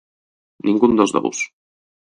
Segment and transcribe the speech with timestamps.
[0.65, 1.39] Ningún dos dous.